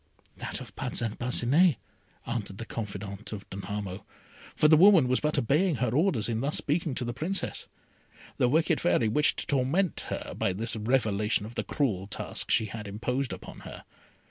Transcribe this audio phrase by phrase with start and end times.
[0.37, 1.75] "That of Parcin Parcinet,"
[2.25, 4.03] answered the confidante of Danamo,
[4.55, 7.67] for the woman was but obeying her orders in thus speaking to the Princess.
[8.37, 12.65] The wicked Fairy wished to torment her by this revelation of the cruel task she
[12.65, 13.83] had imposed upon her.